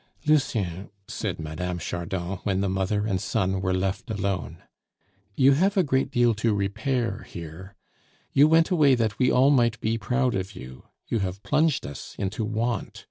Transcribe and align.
"Lucien," 0.25 0.89
said 1.07 1.39
Mme. 1.39 1.77
Chardon 1.77 2.37
when 2.37 2.61
the 2.61 2.67
mother 2.69 3.05
and 3.05 3.21
son 3.21 3.61
were 3.61 3.71
left 3.71 4.09
alone, 4.09 4.63
"you 5.35 5.51
have 5.51 5.77
a 5.77 5.83
great 5.83 6.09
deal 6.09 6.33
to 6.33 6.55
repair 6.55 7.21
here. 7.29 7.75
You 8.33 8.47
went 8.47 8.71
away 8.71 8.95
that 8.95 9.19
we 9.19 9.29
all 9.31 9.51
might 9.51 9.79
be 9.79 9.99
proud 9.99 10.33
of 10.33 10.55
you; 10.55 10.85
you 11.07 11.19
have 11.19 11.43
plunged 11.43 11.85
us 11.85 12.15
into 12.17 12.43
want. 12.43 12.99